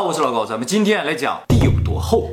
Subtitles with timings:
[0.00, 2.30] 好，我是老高，咱们今天来讲地有多厚。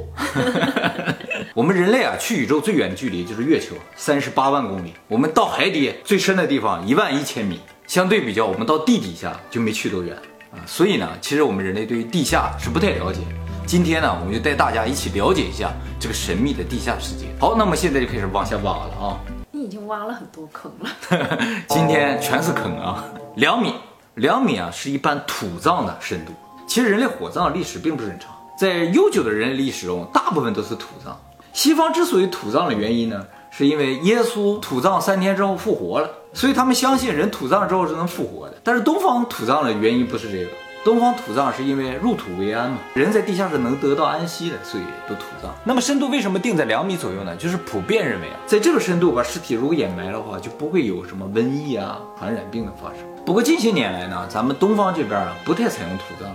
[1.53, 4.93] 我们人类啊，去宇宙最远的距离就是月球，三十八万公里。
[5.09, 10.15] 我们到海底最深的地方一万一千米，相对比较，我们到地底下就没去多远
[10.49, 10.63] 啊。
[10.65, 13.19] 所以呢，其实我们人类对于地下是不太了解。
[13.65, 17.25] 今天呢，我们就带大家一起了解一下这个神秘的地下世界。
[17.37, 19.19] 好，那么现在就开始往下挖了啊。
[19.51, 20.89] 你已经挖了很多坑了，
[21.67, 23.03] 今天全是坑啊！
[23.35, 23.73] 两米，
[24.15, 26.31] 两米啊，是一般土葬的深度。
[26.67, 31.17] 其实人类火葬历史并不是很长，在悠久的人类历史中，大部分都是土葬。
[31.53, 38.57] 西方之所以土葬的原因呢，是因为耶稣土葬三天之后复活了，所以他们相信人土葬之后是能复活的。
[38.63, 40.51] 但是东方土葬的原因不是这个。
[40.85, 45.53] 东方土葬是因为入土为安嘛，人在地下是能得到安息的，所以都土葬。
[45.65, 47.35] 那么深度为什么定在两米左右呢？
[47.35, 52.99] 就是普遍认为啊，在这个深度把尸体如果掩埋的话，就不会有什么瘟疫啊、传染病的发生。
[53.25, 56.31] 不过近些年来呢，咱们东方这边啊不太采用土葬，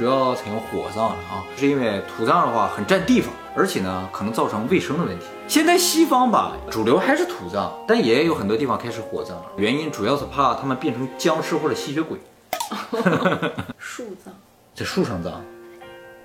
[0.00, 5.26] 主要采用火葬了啊，是因为土葬的话很占地方，而且呢可能造成卫生的问题。
[5.46, 12.18] 现在西方吧主流还是土葬，但也有很多地方开始火葬了，原因主要是怕他们变成僵尸或者吸血鬼。
[13.76, 14.32] 树葬，
[14.74, 15.34] 在树上葬，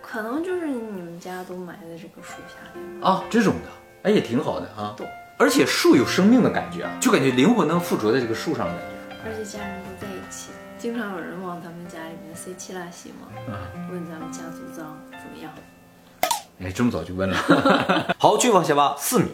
[0.01, 3.69] 可能就是你们家都埋在这个树下面啊，这种的，
[4.03, 4.95] 哎也挺好的啊。
[5.37, 9.17] 而且树有生命的感觉啊，就感觉灵魂能附着在这个树上的感觉。
[9.25, 10.51] 而且家人都在一起，
[10.85, 13.25] 经常有人往咱们家里面塞七拉西嘛，
[13.91, 15.51] 问咱们家族脏怎么样？
[16.61, 17.35] 哎，这么早就问了。
[18.19, 19.25] 好，继续往下挖，四米。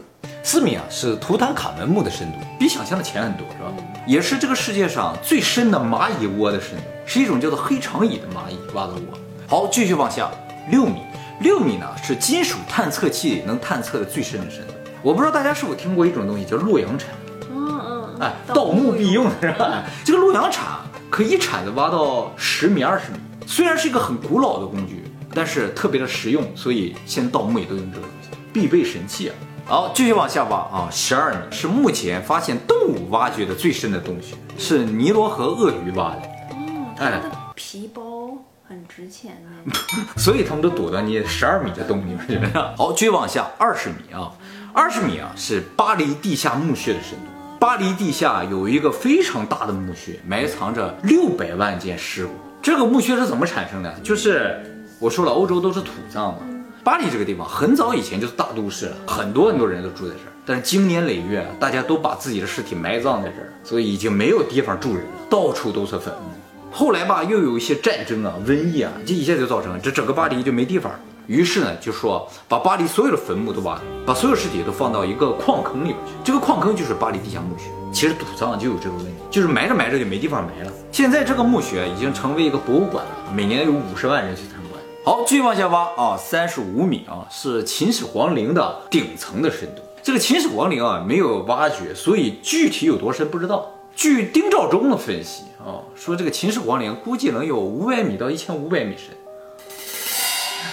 [0.42, 3.74] 四米啊，是图坦卡门墓的深度，比想象的浅很多，是吧？
[4.08, 9.02] 也是这个世界上最深的蚂蚁窝的深度，是一种叫做黑长蚁的蚂蚁挖的窝。
[9.46, 10.32] 好，继续往下，
[10.70, 11.02] 六米，
[11.42, 14.74] 六米呢是金属探测器能探测的最深的深度。
[15.04, 17.10] 我不知道大家是否听过一种东西叫洛阳铲，
[17.52, 19.84] 嗯嗯，哎，盗墓必用是吧？
[20.06, 20.64] 这个洛阳铲
[21.12, 25.04] 可以一铲子挖到十米、二十米，虽然是一个很古老的工具，
[25.36, 29.36] 但是特别的实用，所以现在盗墓也都用这个东西，必备神器啊。
[29.66, 30.90] 好，继续往下挖啊！
[30.90, 36.22] 十二米是目前发现动物挖掘的最深的洞穴，是尼罗河鳄鱼挖的。
[36.52, 37.22] 哦，它的
[37.56, 39.74] 皮包很值钱呢，
[40.16, 42.40] 所以他们都躲到你十二米的洞里面去。
[42.78, 44.32] 好，继续往下，二十米啊，
[44.74, 47.26] 二十米啊是巴黎地下墓穴的深度。
[47.62, 52.34] 巴黎地下有一个非常大的墓穴，埋藏着六百万件尸骨。
[52.60, 54.00] 这个墓穴是怎么产生的？
[54.02, 54.60] 就是
[54.98, 56.40] 我说了，欧洲都是土葬嘛。
[56.84, 60.34] 巴黎这个地方很早以前就是大都市了，很多很多人都住在这儿。
[60.44, 66.32] 但是经年累月，大家都把自己的尸体埋葬在这儿，所以已经没有地方住人了，到处都是坟墓。
[66.72, 71.00] 后来吧，又有一些战争啊、瘟疫啊，这一下就造成这整个巴黎就没地方了。
[71.28, 76.14] 于是呢，就说把巴黎所有的坟墓都挖，把所有尸体都放到一个矿坑里边去。
[76.24, 77.66] 这个矿坑就是巴黎地下墓穴。
[77.94, 80.72] 其实土葬就有这个问题，就是埋着埋着就没地方埋了。
[80.94, 84.82] 现在这个墓穴已经成为一个博物馆了，每年有五十万人去参观。
[85.04, 89.82] 好，继续往下挖啊，三十五米啊，是秦始皇陵的顶层的深度。
[90.02, 93.70] 这个秦始皇陵啊，没有挖掘，所以具体有多深不知道。
[93.94, 99.14] 据丁肇中的分析啊，说这个秦始皇陵估计能有五百米到一千五百米深。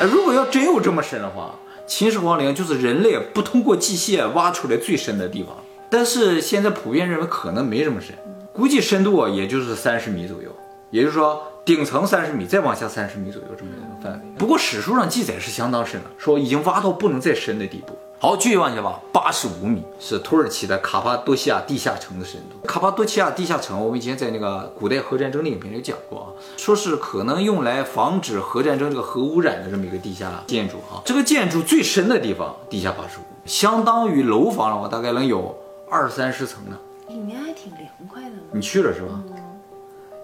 [0.01, 1.55] 哎，如果要真有这么深的话，
[1.87, 5.57] 秦始皇陵就是人类不通过机械挖出来最深的地方。
[5.91, 8.15] 但是现在普遍认为可能没这么深，
[8.53, 10.51] 估计深度也就是三十米左右。
[10.91, 11.43] 也就是说。
[11.69, 14.19] 顶层三十米，再往下三十米左右这么一个范围。
[14.39, 17.93] 不过史书上记载是相当深了，说已经挖到不能再深的地步。
[18.21, 22.67] 好，继续往下吧，八十五米是土耳其的卡帕多西亚地下城的深度。
[22.67, 30.99] 卡帕多西亚地下城，我们以前在那个古代核战争的影片里讲过啊，说是可能用来防止核战争这个核污染的这么一个地下建筑啊。
[31.05, 35.57] 这个建筑最深的地方，地下八十五，相当于楼房的话，大概能有
[35.89, 36.77] 二三十层呢。
[37.07, 38.35] 里面还挺凉快的。
[38.51, 39.11] 你去了是吧？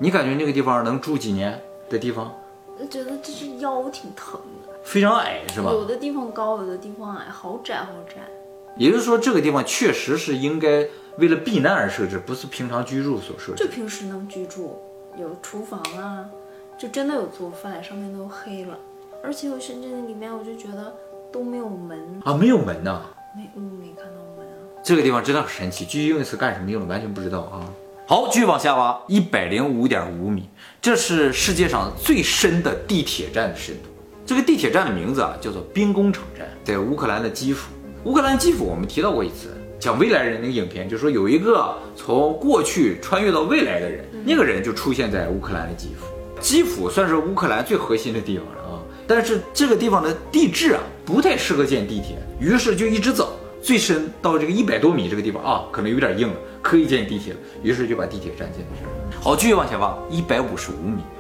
[0.01, 2.35] 你感觉那个地方能住几年的地方？
[2.77, 5.71] 我觉得这是腰挺疼的，非常矮是吧？
[5.71, 8.17] 有的地方高，有的地方矮，好窄好窄。
[8.77, 10.87] 也就是说，这个地方确实是应该
[11.19, 13.65] 为了避难而设置，不是平常居住所设置。
[13.65, 14.79] 就平时能居住，
[15.17, 16.27] 有厨房啊，
[16.77, 18.77] 就真的有做饭，上面都黑了。
[19.23, 20.93] 而且我深圳的里面，我就觉得
[21.33, 23.01] 都没有门啊，没有门呐，
[23.37, 24.59] 没，嗯，没看到门啊。
[24.83, 27.65] 这个地方真的很神奇，具体用的是干什么用的，完全不知道啊。
[28.07, 30.51] 好，继续往下挖，一百零五点五米，
[30.83, 33.89] 这是世界上最深的地铁站的深度。
[34.27, 37.71] 这个地铁站的名字啊，叫做兵工厂站，在乌克兰的基辅。
[38.05, 46.07] 乌克兰基辅，我们提到过一次，讲未来人那个影片，就说有一个从过去穿越到未来的人，那个人就出现在乌克兰的基辅。
[46.41, 53.39] 基辅算是乌克兰最核心的地方了啊，但是这个地方的地质啊，不太适合建地铁，于是就一直走。
[53.63, 57.39] 最深到这个一百多米这个地方啊，可能有点硬了，可以建地铁了。
[57.63, 59.23] 于是就把地铁站建在这儿。
[59.23, 61.14] 好，继续往前挖，一百五十五米啊，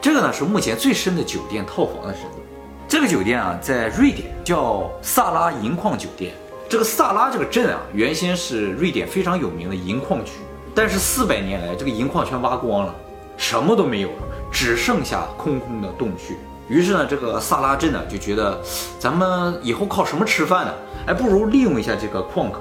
[0.00, 2.38] 这个呢是目前最深的酒店套房的深度。
[2.86, 6.32] 这个酒店啊，在瑞典叫萨拉银矿酒店。
[6.68, 10.32] 这个萨拉这个镇啊，原先是瑞典非常有名的银矿区，
[10.74, 12.94] 但是四百年来，这个银矿全挖光了，
[13.36, 14.22] 什么都没有了，
[14.52, 16.34] 只剩下空空的洞穴。
[16.68, 18.60] 于是呢，这个萨拉镇呢就觉得，
[18.98, 20.74] 咱们以后靠什么吃饭呢？
[21.06, 22.60] 哎，不如利用一下这个矿坑，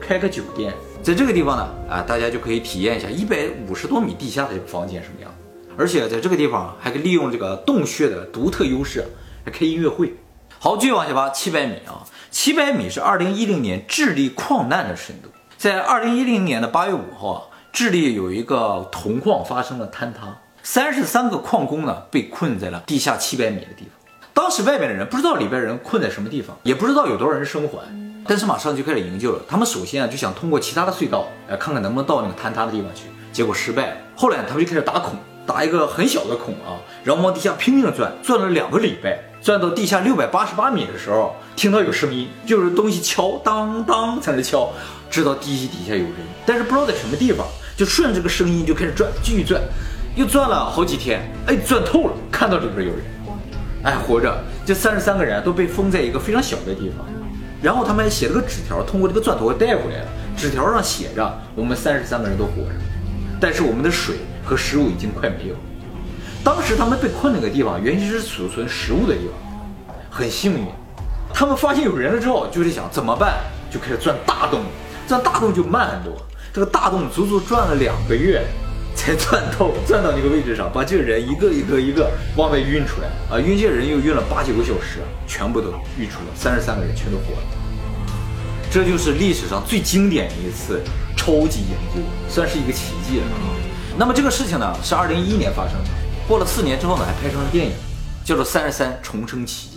[0.00, 0.74] 开个酒店。
[1.02, 5.30] 在这个地方呢，啊，大家就可以体验一下一百五十多米地下的这个房间什么样。
[5.78, 9.04] 而且在这个地方还可以利用这个洞穴的独特优势，
[9.44, 10.14] 来开音乐会。
[10.58, 15.28] 好，继续往下挖，七百米啊，七百米是二零一零年智利矿难的深度。
[15.58, 17.42] 在二零一零年的八月五号啊，
[17.72, 20.36] 智利有一个铜矿发生了坍塌。
[20.62, 27.78] 三十三个矿工呢被困在了地下七百米的地方，当时外面的人不知道里边人困在什么地方，也不知道有多少人生还，
[28.26, 29.42] 但是马上就开始营救了。
[29.46, 33.96] 他们首先啊就想通过其他的隧道，来看看能不能到那个坍塌的地方去，结果失败了。
[34.16, 44.72] 后来他们就开始打孔，打一个很小的孔啊，然后往地下拼命的钻，钻了两个礼拜，钻到地下六百八十八米的时候，听到有声音，就是东西敲当当在那敲，
[45.08, 46.14] 知道地底下有人，
[46.44, 47.46] 但是不知道在什么地方，
[47.76, 49.62] 就顺着这个声音就开始转，继续钻。
[50.16, 53.04] 又转了好几天，哎，转透了，看到里边有人，
[53.82, 54.34] 哎，活着。
[54.64, 57.06] 这三十三个人都被封在一个非常小的地方，
[57.62, 60.08] 然后他们还写了个纸条，通过这个钻头带回来了。
[60.34, 62.74] 纸条上写着：我们三十三个人都活着，
[63.38, 64.16] 但是我们的水
[64.46, 65.54] 和食物已经快没有。
[66.42, 70.64] 当时他们被困那个地方，原先是储存食物的地方，很幸运。
[71.34, 73.40] 他们发现有人了之后，就在想怎么办，
[73.70, 74.62] 就开始钻大洞，
[75.06, 76.16] 钻大洞就慢很多。
[76.54, 78.42] 这个大洞足足转了两个月。
[78.98, 83.38] 才钻透，钻到那个位置上，把这个人一个一个一个往外运出来啊！
[83.38, 87.42] 运这人又运了八九个小时，全部都运出了，三十三个人全都活了。
[88.70, 90.80] 这就是历史上最经典的一次
[91.14, 93.26] 超级营救，算是一个奇迹了！
[93.98, 95.88] 那么这个事情呢，是二零一一年发生的，
[96.28, 97.72] 过了四年之后呢，还拍成了电影，
[98.22, 99.76] 叫做《三十三重生奇迹》。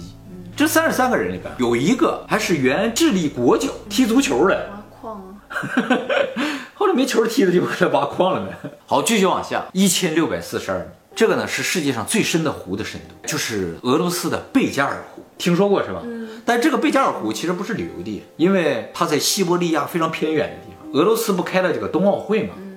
[0.57, 4.69] 这三十三个人里边有一个还是原智利国脚，踢足球的。
[4.69, 5.39] 挖矿啊！
[6.75, 8.69] 后来没球踢的就过来挖矿了呗。
[8.85, 10.85] 好，继续往下，一千六百四十二米，
[11.15, 16.01] 这个呢是世界上最深的湖的深度，就是俄罗斯的贝加尔湖，听说过是吧？
[16.03, 16.27] 嗯。
[16.45, 20.99] 但这个贝加尔湖其实不是旅游地，因为它在西伯利亚非常偏远的地方。
[20.99, 22.55] 俄罗斯不开了这个冬奥会嘛？
[22.57, 22.68] 嗯。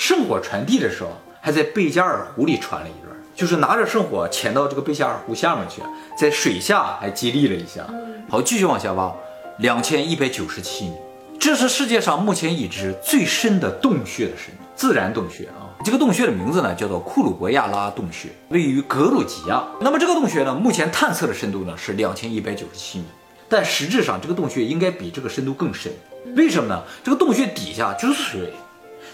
[0.00, 1.10] 圣火传递的时候，
[1.42, 5.82] 还在贝加尔湖里传了一段，就是拿着圣火潜到这个贝加尔湖下面去，
[6.18, 7.86] 在水下还激励了一下。
[8.26, 9.14] 好，继续往下挖，
[9.58, 10.94] 两千一百九十七米。
[11.38, 15.68] 这是世界上目前已知最深的洞穴的深度，自然洞穴啊。
[15.84, 19.62] 这个洞穴的名字呢叫做库鲁博亚拉洞穴，位于格鲁吉亚。
[19.82, 23.04] 那么这个洞穴呢，目前探测的深度呢是两千一百九十七米，
[23.50, 25.92] 但实质上这个洞穴应该比这个深度更深。
[26.36, 26.82] 为什么呢？
[27.04, 28.54] 这个洞穴底下就是水，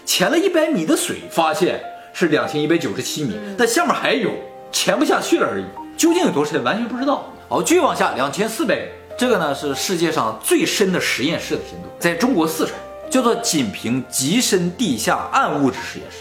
[0.07, 1.83] 潜了一百米的水，发现
[2.13, 4.31] 是两千一百九十七米，但下面还有，
[4.71, 5.65] 潜不下去了而已。
[5.97, 7.25] 究竟有多深，完全不知道。
[7.49, 8.81] 好，继续往下，两千四百米。
[9.17, 12.73] 这个呢是世界上最深的实验室的深度，在中国四川，
[13.09, 16.19] 叫做锦屏极深地下暗物质实验室。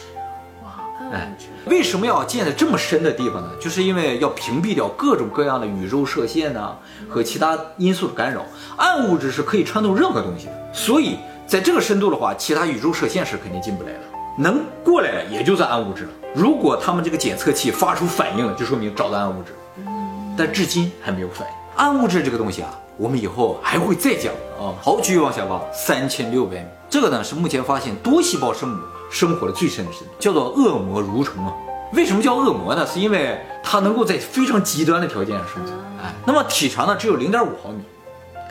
[0.64, 0.70] 哇，
[1.12, 1.46] 暗物质！
[1.70, 3.50] 为什么要建在这么深的地方呢？
[3.62, 6.76] 就是因为要屏蔽掉各种各样的宇宙射线呐
[7.08, 8.44] 和其他因素的干扰。
[8.76, 14.00] 暗物质是可以穿透任何东西的，所以在这个深度的话，其他宇宙射线是肯定进不来的，
[14.36, 16.10] 能过来的也就算暗物质了。
[16.34, 19.54] 如果他们这个检测器发出反应了，就说明找到暗物质。
[20.36, 21.54] 但至今还没有反应。
[21.76, 22.70] 暗物质这个东西啊。
[22.98, 24.72] 我们以后还会再讲啊！
[24.80, 28.80] 好，继续往下挖，三千六百米，这个呢是目前发现多细胞生物
[29.10, 31.52] 生活的最深的深度，叫做恶魔蠕虫啊。
[31.92, 32.86] 为什么叫恶魔呢？
[32.86, 35.78] 是因为它能够在非常极端的条件下生存。
[36.02, 37.82] 哎，那么体长呢只有零点五毫米，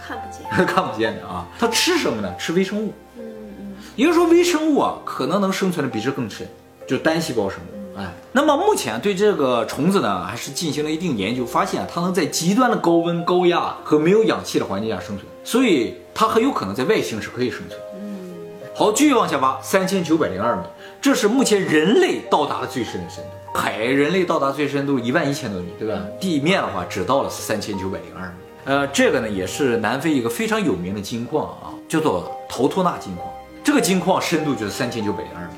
[0.05, 1.45] 看不见， 看不见的啊。
[1.57, 2.33] 它吃什么呢？
[2.37, 2.93] 吃微生物。
[3.17, 3.23] 嗯
[3.59, 3.75] 嗯。
[3.95, 6.47] 也就是说，微生物啊可能能生存的比这更深，
[6.87, 7.97] 就是单细胞生物。
[7.97, 17.79] 哎，那么目前对这个虫子呢，还是进行了一定研究，发现它能在极端的高温、高压和没有氧气的环境下生存，所以它很有可能在外星是可以生存。
[17.95, 18.33] 嗯，
[18.75, 20.63] 好，继续往下挖，三千九百零二米，
[21.01, 23.29] 这是目前人类到达的最深的深度。
[23.57, 26.01] 海人类到达最深度一万一千多米，对吧？
[26.19, 28.33] 地面的话只到了三千九百零二米。
[28.65, 33.27] 呃，这个呢也是南非一个非常有名的金矿啊，叫做陶托纳金矿。
[33.63, 35.53] 这个金矿深度就是三千九百零二米。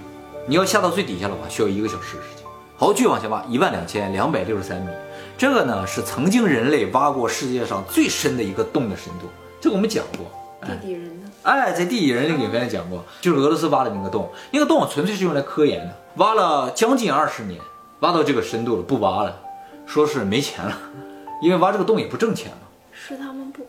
[0.45, 2.45] 你要下到最底下的话，需要一个小时的时间。
[2.75, 4.87] 好，继续往下挖，一万两千两百六十三米。
[5.37, 9.27] 这个呢是曾经人类挖过世界上最深的一个洞的深度。
[9.61, 10.25] 这个我们讲过。
[10.61, 11.31] 地底人呢？
[11.43, 14.29] 哎，在地底人里讲过，就是俄罗斯挖的那个洞。
[14.51, 17.61] 那个洞纯粹是用来科研的，挖了将近二十年，
[18.01, 19.39] 挖到这个深度了，不挖了，
[19.85, 20.77] 说是没钱了，
[21.41, 22.66] 因为挖这个洞也不挣钱嘛。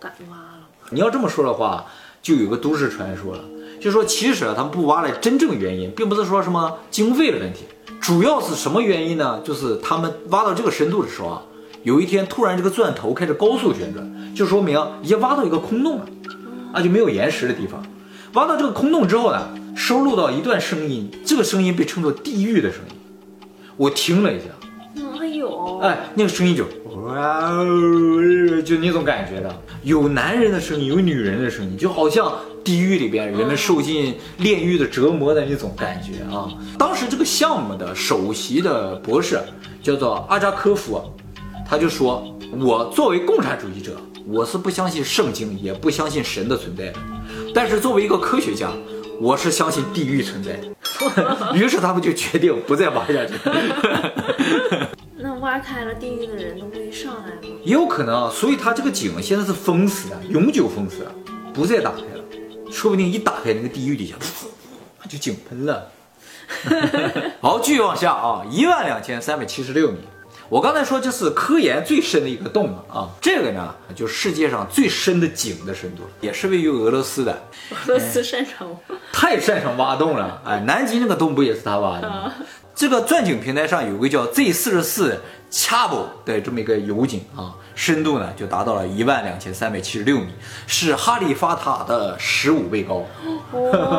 [0.00, 0.68] 敢挖了。
[0.90, 1.86] 你要这么说的话，
[2.22, 3.44] 就有个都市传说了。
[3.80, 7.64] 就说其实啊，他们不挖的真正原因，并不是说什么经费的问题，
[8.00, 9.40] 主要是什么原因呢？
[9.44, 11.42] 就是他们挖到这个深度的时候啊，
[11.84, 16.06] 有一天突然这个钻头开始高速旋转，就说明已经挖到一个空洞了，
[16.72, 17.80] 啊就没有岩石的地方。
[18.34, 22.96] 挖到这个空洞之后呢，收录到一段声音，这个声音被称作地狱的声音。
[23.76, 24.46] 我听了一下，
[24.94, 26.64] 哪，有，哎，那个声音就
[27.08, 32.30] 哇哦，就那种感觉的，有男人的声音，有女人的声音，就好像
[32.62, 36.48] 地狱里边人们受尽炼狱的折磨的那种感觉啊。
[36.78, 39.40] 当时这个项目的首席的博士
[39.82, 41.02] 叫做阿扎科夫，
[41.66, 42.22] 他就说
[42.60, 43.96] ：“我作为共产主义者，
[44.26, 46.98] 我是不相信圣经，也不相信神的存在的。
[47.54, 48.70] 但是作为一个科学家，
[49.18, 50.68] 我是相信地狱存在的。”
[51.56, 53.32] 于是他们就决定不再挖下去。
[55.38, 57.56] 那挖开了，地狱的人都会上来吗？
[57.62, 61.06] 也有可能啊，所以它这个井现在是封死的，永久封死，
[61.54, 62.24] 不再打开了。
[62.72, 64.16] 说不定一打开，那个地狱底下
[65.08, 65.90] 就井喷了。
[67.40, 69.98] 好，继续往下啊，一万两千三百七十六米。
[70.48, 77.32] 我刚才说这是科研最深的一个洞了啊，这个呢就是世界上最深的井的深度，也是位于俄罗斯的。
[77.86, 78.78] 俄罗斯擅长挖？
[79.12, 82.32] 太擅长挖洞了，哎，南极那个洞不也是他挖的吗？
[82.78, 85.20] 这个钻井平台上有个叫 Z 四十四
[85.50, 90.28] Chabo 的这么一个油井啊，深度呢就达到了一万两千三百七十六米，
[90.68, 93.04] 是哈利法塔的十五倍高，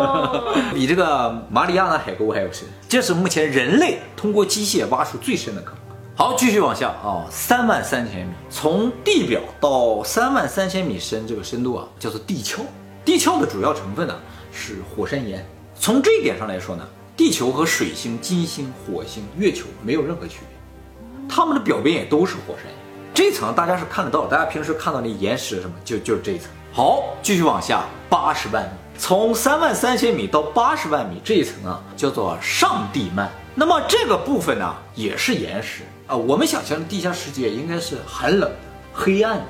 [0.73, 2.65] 比这个马里亚纳海沟还要深。
[2.87, 5.75] 这是目前人类通过机械挖出最深的坑。
[6.15, 12.61] 好，继续往下啊，三万三千米，从地表到三万三千米深这个深度啊，叫做地壳。
[13.03, 14.15] 地壳的主要成分呢
[14.53, 15.45] 是火山岩。
[15.77, 16.87] 从这一点上来说呢。
[17.19, 22.73] 地球和水星、金星、火星、月球没有任何区别，它们的表面也都是火山岩。
[23.13, 26.49] 这层大家是看得到，大家平时看到那岩石什么，就就是这一层。
[26.71, 33.27] 好，继续往下，八十万米，从三万三千米到八十万米这一层啊，叫做上地幔。
[33.53, 36.15] 那么这个部分呢，也是岩石啊。
[36.15, 38.57] 我们想象的地下世界应该是寒冷的、
[38.93, 39.45] 黑暗的，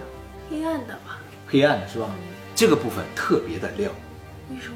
[0.50, 1.20] 黑暗的吧？
[1.48, 2.08] 黑暗的是吧？
[2.56, 3.92] 这个部分特别的亮，
[4.50, 4.76] 为什么？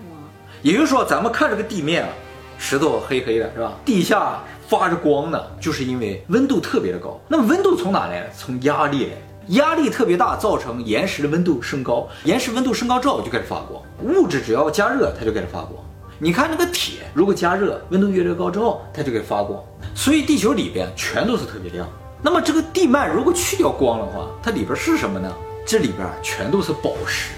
[0.61, 2.09] 也就是说，咱们看这个地面啊。
[2.57, 3.73] 石头黑黑的，是吧？
[3.83, 7.19] 地下发着光呢，就是因为温度特别的高。
[7.27, 8.29] 那么温度从哪来？
[8.37, 12.07] 从压力来，压力特别大，造成岩石的温度升高。
[12.23, 13.81] 岩石温度升高之后就开始发光。
[14.01, 15.73] 物质只要加热，它就开始发光。
[16.19, 19.61] 你看那个铁，如果加热，温度越来越高之后，它就开始发光。
[19.93, 21.87] 所以地球里边全都是特别亮。
[22.21, 25.29] 那么这个地幔如果去掉光的话，它里边是什么呢？
[25.65, 27.31] 这里边全都是宝石。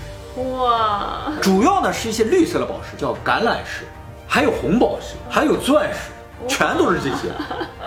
[0.60, 3.86] 哇，主要呢是一些绿色的宝石，叫橄榄石。
[4.28, 6.12] 还有红宝石，还有钻石，
[6.48, 7.30] 全都是这些，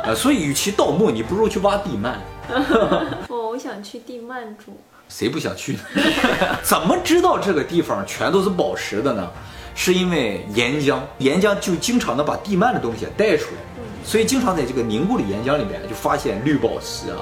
[0.03, 2.15] 啊， 所以与其盗墓，你不如去挖地幔。
[3.29, 4.73] 哦，我想去地幔住，
[5.09, 5.81] 谁不想去呢？
[6.63, 9.31] 怎么知道这个地方全都是宝石的呢？
[9.75, 13.61] 是因为岩浆，岩浆就经常的把地幔的东西带出来，
[14.05, 17.19] 所以经常在这个凝固的岩浆里面就发现绿宝石啊、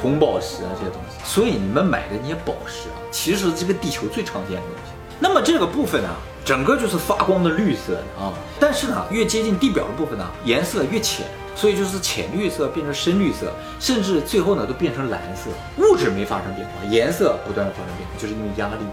[0.00, 1.18] 红宝石啊这些东西。
[1.24, 4.92] 所以你们买的那些宝石啊，其实这个地球最常见的东西。
[5.20, 6.08] 那么这个部分呢？
[6.42, 15.50] 整个就是发光的绿色的啊，但是呢，越接近地表的部分呢，颜色越浅，所以就是浅绿色变成深绿色，甚至最后呢都变成蓝色。
[15.76, 18.86] 物质没发生变化，颜色不断的发生变化，就是因为压力，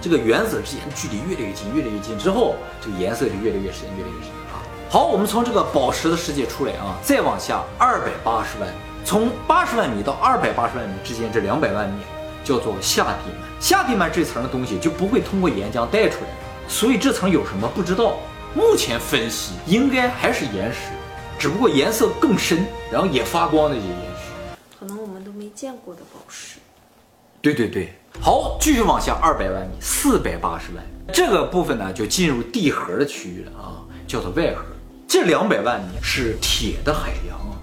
[0.00, 4.64] 这个原子之间距离越来越近，越来越近之后，这个颜色就越来越深，越来越深啊。
[4.88, 8.68] 好，我们从这个宝石的世界出来啊，再往下二百八十万，
[9.04, 12.00] 从八十万米到二百八十万米之间这两百万米
[12.44, 16.28] 叫做下地幔，下地幔这层的东西就不会通过岩浆带出来。
[16.68, 18.16] 所以这层有什么不知道？
[18.54, 20.92] 目前分析应该还是岩石，
[21.36, 26.58] 只不过颜色更深，然后也发光的一些岩石，可能我们都没见过的宝石。
[27.42, 34.64] 对对对，好，继续往下二百万米，四百八十万，这个部分呢就进入地核的区域了啊，叫做外核。
[35.08, 37.58] 这两百万米是铁的海洋啊，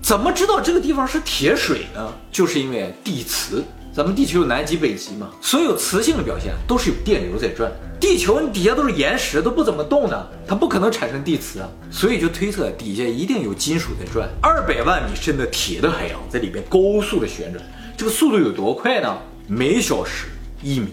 [0.00, 2.12] 怎么知道这个地方是铁水呢？
[2.30, 3.64] 就是因为地磁。
[3.96, 7.72] 咱们地球有南极、北极嘛，所有磁性的表现都是有电流在转。
[7.98, 14.28] 地球底下都是岩石，都不怎么动的，它不可能产生地磁啊，所以就推测底下一定有金属在转。
[14.42, 17.64] 二百万米深的铁的海洋在里边高速的旋转，
[17.96, 19.16] 这个速度有多快呢？
[19.48, 20.26] 每小时
[20.62, 20.88] 一米。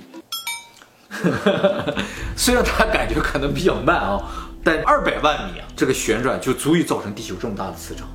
[2.38, 8.08] 虽然它感觉可能比较慢啊，但二百万米啊，这个旋转就足以造成地球这么大的磁场。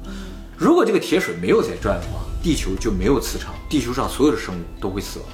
[0.57, 5.29] 如果这个铁水没有在转的话，地球就没有磁场，地球上所有的生物都会死亡。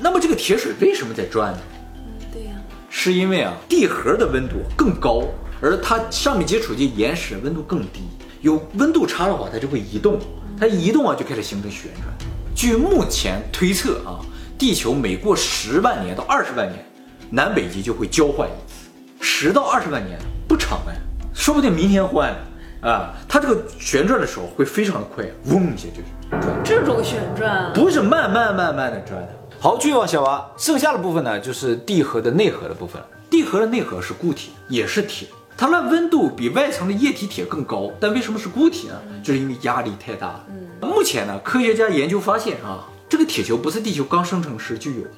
[0.00, 1.58] 那么这个铁水为什么在转呢？
[1.94, 2.52] 嗯对呀，
[2.90, 5.22] 是因为啊地核的温度更高，
[5.60, 8.08] 而它上面接触的岩石温度更低。
[8.42, 10.18] 有温度差的话，它就会移动，
[10.58, 12.06] 它移动啊就开始形成旋转。
[12.54, 14.20] 据目前推测啊，
[14.58, 16.84] 地球每过十万年到二十万年，
[17.30, 18.90] 南北极就会交换一次。
[19.20, 20.94] 十到二十万年不长哎，
[21.34, 22.34] 说不定明天换。
[22.82, 26.64] 啊，它这个旋转的时候会非常的快，嗡一下就是转。
[26.64, 29.28] 这种旋转，不是慢慢慢慢的转的。
[29.58, 33.00] 好，继续往下挖，剩下的部分呢，就是地核的内核的部分。
[33.28, 38.94] 地核的内核是固体，也是铁，它的温度比外层的液体铁更高，但为什么是固体呢？
[39.22, 40.46] 就是因为压力太大了。
[40.48, 45.10] 嗯，目前呢，科学家研究发现啊，这个铁球不是地球刚生成时就有的，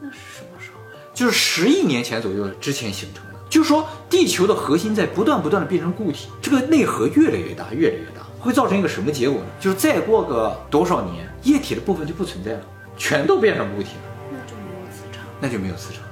[0.00, 0.78] 那是什么时候？
[1.14, 3.30] 就是十亿年前左右之前形成的。
[3.48, 8.15] 就是说，地球的核心在不断不断的变成固体，这个内核越来越大，越来越大，
[8.46, 9.46] 会造成一个什么结果呢？
[9.58, 12.60] 就是再过个多少年，液体的部分就不存在了，
[12.96, 15.24] 全都变成固体了，那就没有磁场。
[15.40, 16.02] 那就没有磁场，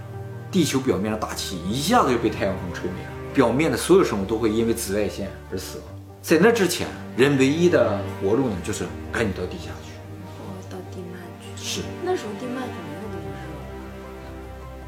[0.50, 5.86] 地球表面的大气一下子就被太阳风吹没了，表面的所有生物都会因为紫外线而死亡。
[6.20, 6.86] 在那之前，
[7.16, 9.92] 人唯一的活路呢，就是赶紧到地下去。
[10.40, 11.16] 哦，到地幔
[11.56, 11.62] 去。
[11.62, 13.22] 是，那时候地幔就没有那么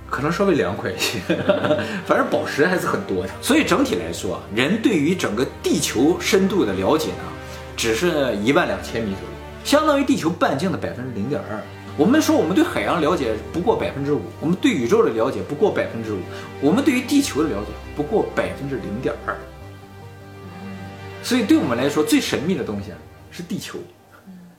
[0.09, 0.11] 热。
[0.11, 1.19] 可能稍微凉快一些，
[2.07, 3.31] 反正宝石还是很多的。
[3.43, 7.25] 所以整体来说啊，人对于整个地球深度的了解呢，
[7.77, 9.29] 只是一万两千米左右，
[9.65, 11.61] 相当于地球半径的百分之零点二。
[11.99, 16.19] 我们说我们对海洋了解不过百分之五，我们对宇宙的了解不过百分之五，
[16.61, 19.37] 我们对于地球的了解不过百分之零点二。
[21.23, 22.99] 所以对我们来说最神秘的东西啊
[23.31, 23.79] 是地球，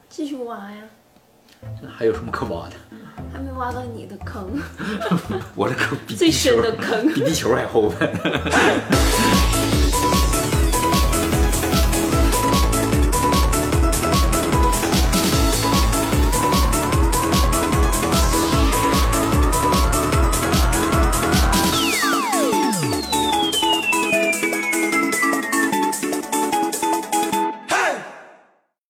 [0.10, 0.78] 继续挖呀，
[1.96, 2.76] 还有什么可挖的？
[3.32, 4.60] 还没挖到你的坑，
[5.56, 7.94] 我的坑比最深的坑比地球还厚。